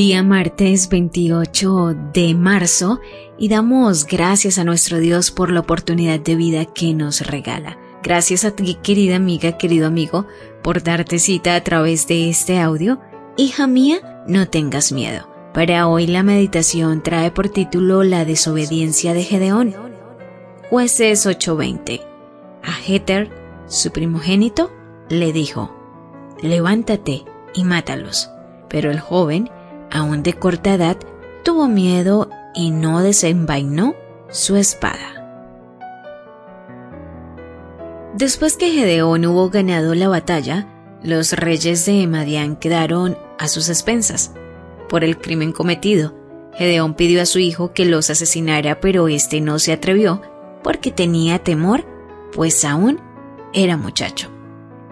[0.00, 3.00] Día martes 28 de marzo
[3.36, 7.76] y damos gracias a nuestro Dios por la oportunidad de vida que nos regala.
[8.02, 10.24] Gracias a ti, querida amiga, querido amigo,
[10.62, 12.98] por darte cita a través de este audio.
[13.36, 15.28] Hija mía, no tengas miedo.
[15.52, 19.74] Para hoy la meditación trae por título La desobediencia de Gedeón.
[20.70, 22.00] Jueces 8:20.
[22.62, 23.28] A Heter,
[23.66, 24.70] su primogénito,
[25.10, 25.76] le dijo,
[26.40, 28.30] Levántate y mátalos.
[28.70, 29.50] Pero el joven,
[29.90, 30.96] aún de corta edad,
[31.42, 33.94] tuvo miedo y no desenvainó
[34.30, 35.20] su espada.
[38.14, 40.66] Después que Gedeón hubo ganado la batalla,
[41.02, 44.34] los reyes de Madián quedaron a sus expensas.
[44.88, 46.14] Por el crimen cometido,
[46.54, 50.20] Gedeón pidió a su hijo que los asesinara, pero éste no se atrevió
[50.62, 51.84] porque tenía temor,
[52.32, 53.00] pues aún
[53.52, 54.28] era muchacho.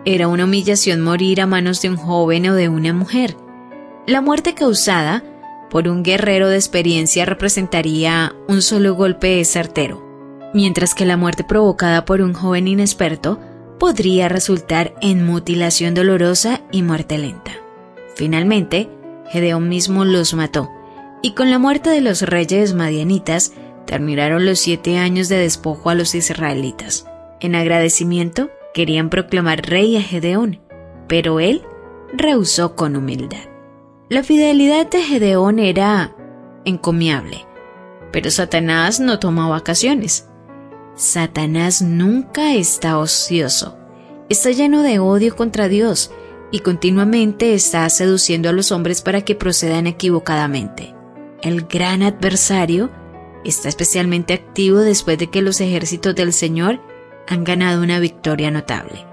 [0.05, 3.37] Era una humillación morir a manos de un joven o de una mujer.
[4.09, 5.23] La muerte causada
[5.69, 10.03] por un guerrero de experiencia representaría un solo golpe certero,
[10.55, 13.39] mientras que la muerte provocada por un joven inexperto
[13.79, 17.53] podría resultar en mutilación dolorosa y muerte lenta.
[18.17, 18.89] Finalmente,
[19.29, 20.71] Gedeón mismo los mató,
[21.21, 23.53] y con la muerte de los reyes madianitas
[23.85, 27.07] terminaron los siete años de despojo a los israelitas.
[27.41, 30.61] En agradecimiento, querían proclamar rey a Gedeón,
[31.09, 31.61] pero él
[32.15, 33.58] rehusó con humildad.
[34.11, 36.17] La fidelidad de Gedeón era
[36.65, 37.45] encomiable,
[38.11, 40.27] pero Satanás no toma vacaciones.
[40.95, 43.77] Satanás nunca está ocioso,
[44.31, 46.11] está lleno de odio contra Dios
[46.51, 50.95] y continuamente está seduciendo a los hombres para que procedan equivocadamente.
[51.43, 52.91] El gran adversario
[53.45, 56.81] está especialmente activo después de que los ejércitos del Señor
[57.27, 59.05] han ganado una victoria notable.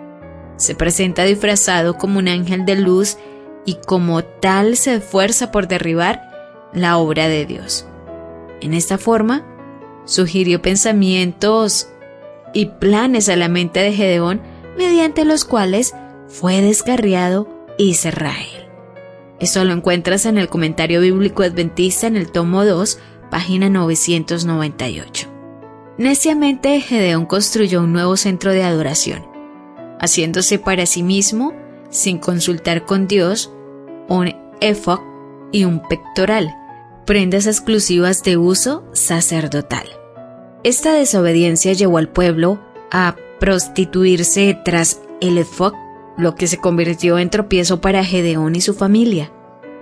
[0.56, 3.18] Se presenta disfrazado como un ángel de luz
[3.66, 7.86] y como tal se esfuerza por derribar la obra de Dios.
[8.62, 9.46] En esta forma,
[10.06, 11.90] sugirió pensamientos
[12.54, 14.42] y planes a la mente de Gedeón
[14.78, 15.94] mediante los cuales
[16.28, 18.68] fue descarriado Israel.
[19.40, 23.00] Eso lo encuentras en el comentario bíblico adventista en el tomo 2,
[23.30, 25.28] página 998.
[25.98, 29.26] Neciamente Gedeón construyó un nuevo centro de adoración,
[30.00, 31.54] haciéndose para sí mismo,
[31.90, 33.52] sin consultar con Dios,
[34.08, 35.00] un efod
[35.52, 36.56] y un pectoral,
[37.06, 39.88] prendas exclusivas de uso sacerdotal.
[40.64, 42.60] Esta desobediencia llevó al pueblo
[42.92, 45.74] a prostituirse tras el efod,
[46.18, 49.32] lo que se convirtió en tropiezo para Gedeón y su familia.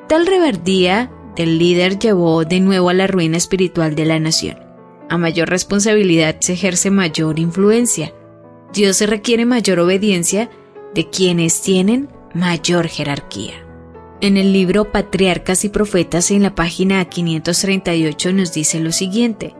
[0.07, 4.57] Tal reverdía del líder llevó de nuevo a la ruina espiritual de la nación.
[5.09, 8.13] A mayor responsabilidad se ejerce mayor influencia.
[8.73, 10.50] Dios requiere mayor obediencia
[10.94, 13.62] de quienes tienen mayor jerarquía.
[14.23, 19.53] En el libro Patriarcas y Profetas en la página 538 nos dice lo siguiente.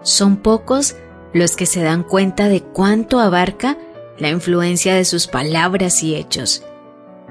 [0.00, 0.96] Son pocos
[1.34, 3.76] los que se dan cuenta de cuánto abarca
[4.16, 6.64] la influencia de sus palabras y hechos.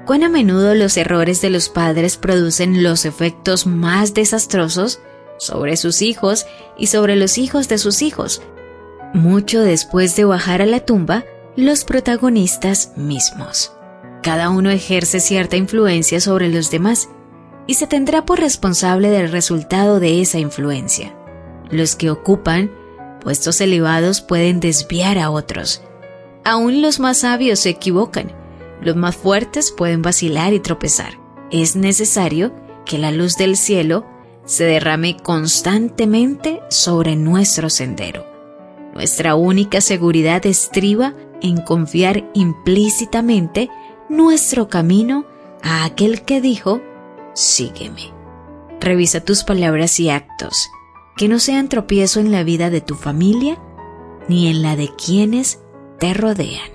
[0.06, 5.00] Cuán a menudo los errores de los padres producen los efectos más desastrosos
[5.38, 6.46] sobre sus hijos
[6.78, 8.42] y sobre los hijos de sus hijos,
[9.12, 11.24] mucho después de bajar a la tumba
[11.56, 13.72] los protagonistas mismos.
[14.22, 17.08] Cada uno ejerce cierta influencia sobre los demás
[17.66, 21.14] y se tendrá por responsable del resultado de esa influencia.
[21.70, 22.70] Los que ocupan
[23.20, 25.82] puestos elevados pueden desviar a otros.
[26.44, 28.32] Aún los más sabios se equivocan,
[28.80, 31.18] los más fuertes pueden vacilar y tropezar.
[31.50, 32.52] Es necesario
[32.84, 34.06] que la luz del cielo
[34.44, 38.26] se derrame constantemente sobre nuestro sendero.
[38.94, 43.70] Nuestra única seguridad estriba en confiar implícitamente
[44.10, 45.24] nuestro camino
[45.62, 46.82] a aquel que dijo,
[47.32, 48.12] sígueme.
[48.80, 50.68] Revisa tus palabras y actos,
[51.16, 53.58] que no sean tropiezo en la vida de tu familia
[54.28, 55.62] ni en la de quienes
[55.98, 56.70] te rodean.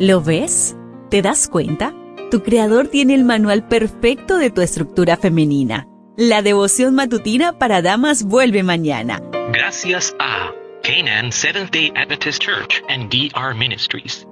[0.00, 0.74] ¿Lo ves?
[1.10, 1.94] ¿Te das cuenta?
[2.30, 5.86] Tu creador tiene el manual perfecto de tu estructura femenina.
[6.16, 9.20] La devoción matutina para damas vuelve mañana.
[9.52, 10.50] Gracias a
[10.82, 14.26] Canaan Seventh Day Adventist Church and DR Ministries.